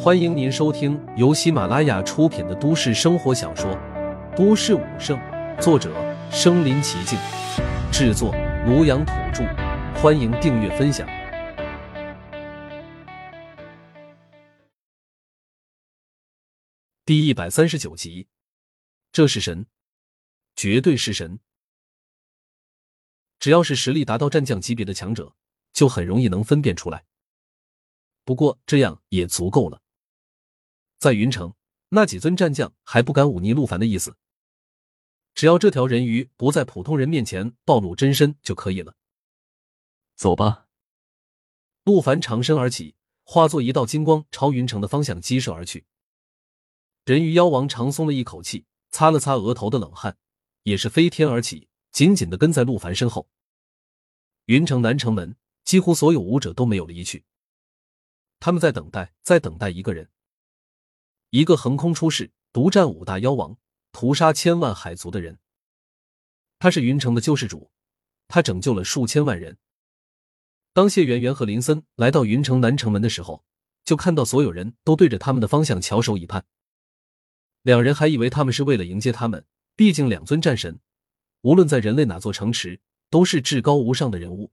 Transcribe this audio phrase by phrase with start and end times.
[0.00, 3.70] 欢迎您收听由喜马拉雅出品的都市生活小说
[4.36, 5.18] 《都市武圣》，
[5.60, 5.92] 作者：
[6.30, 7.18] 身临其境，
[7.92, 8.32] 制作：
[8.66, 9.44] 庐阳土著。
[10.00, 11.08] 欢迎订阅分享。
[17.04, 18.28] 第一百三十九集，
[19.10, 19.66] 这是神，
[20.54, 21.40] 绝对是神。
[23.40, 25.34] 只要是实力达到战将级别的强者，
[25.72, 27.07] 就很容易能分辨出来。
[28.28, 29.80] 不过这样也足够了。
[30.98, 31.54] 在云城，
[31.88, 34.18] 那几尊战将还不敢忤逆陆凡的意思。
[35.34, 38.94] 只要这条人鱼不在普通人面前暴露真身就可以了。
[40.14, 40.66] 走吧。
[41.84, 45.86] 陆凡长身而起，化作一道金光朝云城的方向激射而去。
[47.06, 50.18] 人鱼妖王长松了一口气，擦了擦额头的冷汗，
[50.64, 53.26] 也是飞天而起，紧紧的跟在陆凡身后。
[54.44, 55.34] 云城南城门
[55.64, 57.24] 几乎所有武者都没有离去，
[58.40, 60.10] 他们在等待，在等待一个人。
[61.30, 63.58] 一个横空出世、独占五大妖王、
[63.92, 65.38] 屠杀千万海族的人，
[66.58, 67.70] 他是云城的救世主，
[68.28, 69.58] 他拯救了数千万人。
[70.72, 73.44] 当谢圆圆和林森来到云城南城门的时候，
[73.84, 76.46] 就看到所有人都对着他们的方向翘首以盼。
[77.62, 80.78] 两人还以为他们是为了迎接他们，毕竟两尊战神，
[81.42, 84.52] 无论在人类哪座城池，都是至高无上的人物，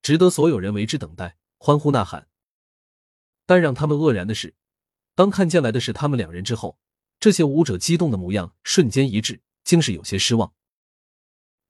[0.00, 2.29] 值得所有人为之等待、欢呼呐喊。
[3.50, 4.54] 但让他们愕然的是。
[5.16, 6.78] 当看见来的是他们两人之后，
[7.18, 10.52] 这些武者激动的模样瞬间一致，竟是有些失望。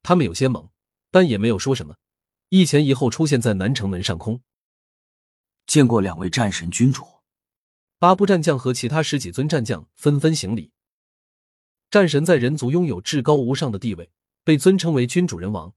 [0.03, 0.69] 他们有些懵，
[1.09, 1.95] 但也没有说什么，
[2.49, 4.43] 一前一后出现在南城门上空。
[5.65, 7.03] 见过两位战神君主，
[7.97, 10.71] 八部战将和其他十几尊战将纷纷行礼。
[11.89, 14.11] 战神在人族拥有至高无上的地位，
[14.43, 15.73] 被尊称为君主人王。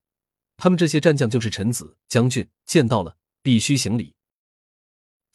[0.59, 4.14] 他们这些战将就是臣子将军，见到了必须行礼，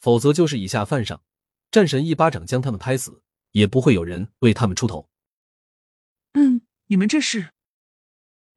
[0.00, 1.22] 否则就是以下犯上。
[1.70, 5.08] 战神一巴掌将他们拍死，也不会有人为他们出头。
[6.32, 7.52] 嗯，你们这是？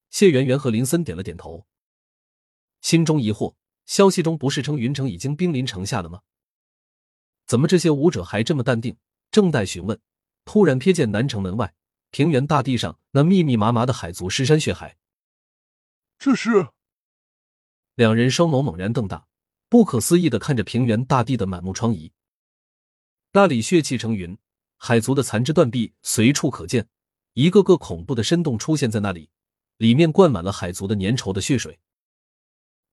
[0.09, 1.67] 谢圆圆和林森点了点头，
[2.81, 6.21] 心中疑惑：消息中不是称云城已经兵临城下了吗？
[7.45, 8.97] 怎么这些武者还这么淡定？
[9.29, 9.99] 正待询问，
[10.45, 11.75] 突然瞥见南城门外
[12.11, 14.97] 平原大地上那密密麻麻的海族尸山血海。
[16.17, 16.69] 这是？
[17.95, 19.27] 两人双眸猛然瞪大，
[19.73, 22.11] 不可思议的看着平原大地的满目疮痍。
[23.31, 24.37] 那里血气成云，
[24.77, 26.87] 海族的残肢断臂随处可见，
[27.33, 29.31] 一个个恐怖的深洞出现在那里，
[29.77, 31.79] 里面灌满了海族的粘稠的血水。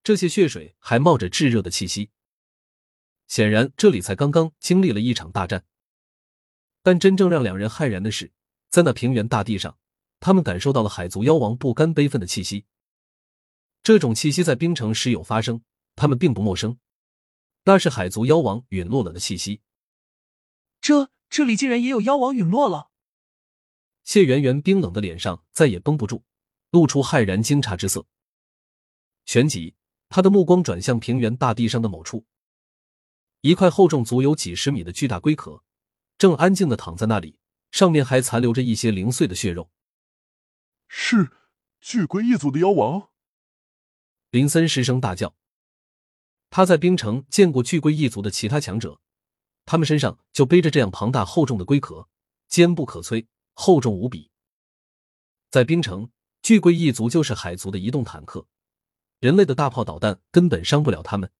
[0.02, 2.08] 这些血水还冒着炙热的气息，
[3.28, 5.66] 显然这里才刚刚经历了一场大战。
[6.82, 8.32] 但真正让两人骇然的是，
[8.70, 9.76] 在那平原大地上，
[10.18, 12.64] 他们感受到了海族妖王不甘悲愤的气息。
[13.82, 15.60] 这种气息在冰城时有发生，
[16.00, 16.78] 他们并不陌生，
[17.64, 19.60] 那是海族妖王陨落了的气息。
[20.80, 22.90] 这这里竟然也有妖王陨落了！
[24.02, 26.24] 谢圆圆冰冷的脸上再也绷不住，
[26.70, 28.06] 露出骇然惊诧之色。
[29.26, 29.74] 旋即，
[30.08, 32.24] 他的目光转向平原大地上的某处，
[33.42, 35.62] 一块厚重足有几十米的巨大龟壳，
[36.16, 37.38] 正安静的躺在那里，
[37.70, 39.70] 上面还残留着一些零碎的血肉。
[40.88, 41.30] 是
[41.78, 43.10] 巨龟一族的妖王！
[44.30, 45.36] 林森失声大叫。
[46.50, 49.00] 他在冰城见过巨龟一族的其他强者。
[49.64, 52.08] 他们身上就背着这样庞大厚重的龟壳，
[52.48, 54.30] 坚不可摧，厚重无比。
[55.48, 56.10] 在冰城，
[56.42, 58.46] 巨龟一族就是海族的移动坦克，
[59.20, 61.30] 人类的大炮导弹根本伤不了他们。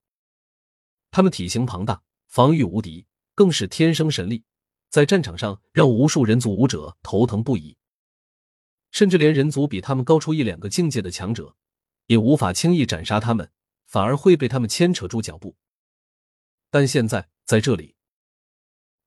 [1.11, 3.05] 他们体型庞大，防御无敌，
[3.35, 4.45] 更是天生神力，
[4.89, 7.75] 在战场上让无数人族武者头疼不已。
[8.91, 11.55] 甚至连人族比他们高出一两个境界的强者，
[12.07, 13.51] 也无法轻易斩杀他们，
[13.91, 15.57] 反而会被他们牵扯住脚步。
[16.69, 17.97] 但现在在这里。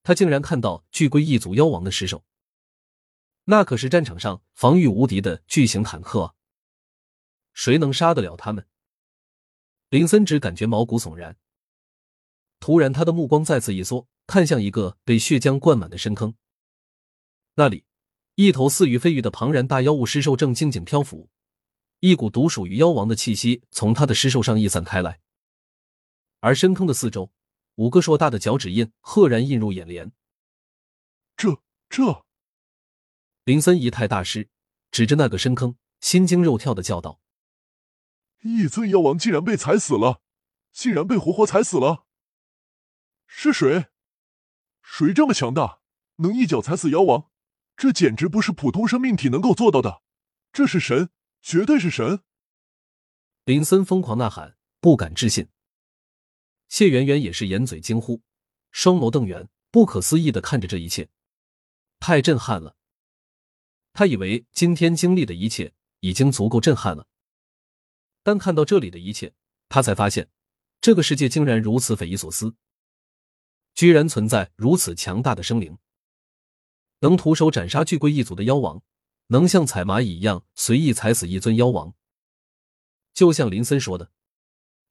[0.02, 2.26] 他竟然看到巨龟一族妖王的尸首，
[3.44, 6.34] 那可是战场上防御无敌的巨型坦克啊！
[7.54, 8.68] 谁能杀得了他们？
[9.88, 11.38] 林森只感觉毛骨悚然。
[12.60, 16.34] 突然，他的目光再次一缩，看向一个被血浆灌满的深坑。
[17.54, 17.86] 那里，
[18.34, 21.30] 一头似鱼非鱼的庞然大妖物尸兽正静静漂浮，
[22.06, 25.20] 一股独属于妖王的气息从他的尸首上溢散开来，
[26.40, 27.32] 而深坑的四周。
[27.76, 30.12] 五个硕大的脚趾印赫然映入眼帘。
[31.34, 32.26] 这这，
[33.44, 34.50] 林森仪态大师
[34.90, 37.22] 指着那个深坑，心惊肉跳的叫道
[38.44, 40.20] ：“一尊妖王竟然被踩死了，
[40.74, 42.04] 竟然被活活踩死了！
[43.26, 43.86] 是谁？
[44.82, 45.80] 谁这么强大，
[46.16, 47.30] 能一脚踩死妖王？
[47.78, 50.02] 这简直不是普通生命体能够做到的！
[50.52, 51.08] 这是神，
[51.44, 52.24] 绝对是神！”
[53.44, 55.50] 林森疯狂呐喊，不敢置信。
[56.68, 58.22] 谢圆圆也是掩嘴惊呼，
[58.70, 61.10] 双眸瞪圆，不可思议的看着这一切，
[62.00, 62.76] 太震撼了。
[63.92, 67.06] 他以为今天经历的一切已经足够震撼了，
[68.22, 69.34] 但看到这里的一切，
[69.68, 70.30] 他才发现，
[70.80, 72.56] 这个世界竟然如此匪夷所思，
[73.74, 75.76] 居然存在如此强大的生灵，
[77.00, 78.82] 能徒手斩杀巨龟一族的妖王，
[79.34, 81.92] 能像踩蚂蚁一样随意踩死一尊妖王。
[83.12, 84.12] 就像林森说的，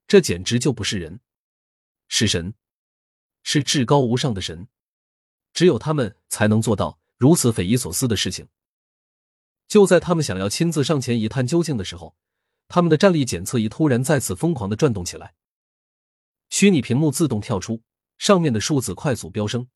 [0.06, 1.22] 这简直就不是人，
[2.10, 2.54] 是神，
[3.42, 4.68] 是至高无上的神，
[5.54, 8.50] 只有他们才能做到如此匪夷所思的事情。
[9.70, 12.18] 就在他们想要亲自上前一探究竟的时候，
[12.68, 15.36] 他们的战力检测仪突然再次疯狂的转动起来，
[16.50, 17.82] 虚拟屏幕自动跳出，
[18.18, 19.70] 上面的数字快速飙升，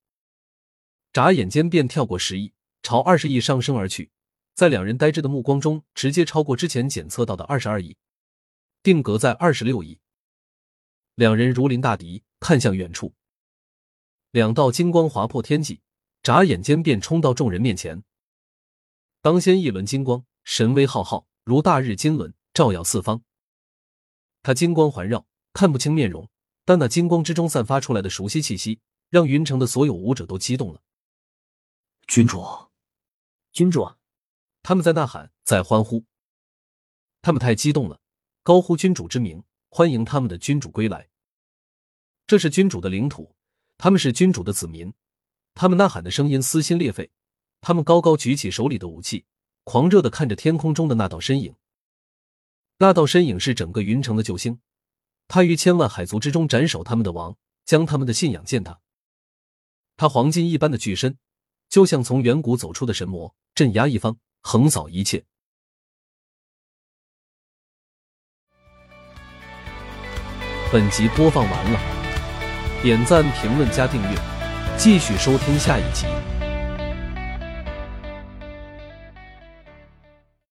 [1.14, 2.54] 眨眼间便跳过十亿，
[2.84, 4.12] 朝二十亿上升而去，
[4.57, 7.95] 在两人呆滞的目光中，直接超过之前检测到的二十二亿，
[8.81, 10.00] 定格在二十六亿。
[11.13, 13.13] 两人如临大敌，看向远处，
[14.31, 15.81] 两道金光划破天际，
[16.24, 18.04] 眨眼间便冲到众人面前。
[19.21, 23.21] 当先一轮金光，神威浩浩，如大日金轮，照耀四方。
[24.42, 26.27] 他金光环绕，看不清面容，
[26.65, 28.80] 但那金光之中散发出来的熟悉气息，
[29.12, 30.81] 让云城的所有武者都激动了。
[32.07, 32.44] 君主，
[33.51, 33.88] 君主！
[34.68, 36.04] 他们在呐喊，在欢呼。
[37.22, 38.02] 他们太激动了，
[38.44, 41.08] 高呼君主之名，欢迎他们的君主归来。
[42.28, 43.34] 这是君主的领土，
[43.78, 44.94] 他们是君主的子民。
[45.54, 47.10] 他们呐喊的声音撕心裂肺。
[47.62, 49.25] 他们高高举起手里的武器，
[49.64, 51.56] 狂热的看着天空中的那道身影。
[52.80, 54.60] 那道身影是整个云城的救星，
[55.30, 58.81] 他于千万海族之中斩首他们的王，将他们的信仰践踏。
[59.96, 61.18] 他黄金一般的巨身，
[61.69, 65.24] 就像从远古走出的神魔，镇压一方，横扫一切。
[70.72, 71.80] 本集播放完了，
[72.81, 74.18] 点赞、评论、加订阅，
[74.78, 76.06] 继续收听下一集。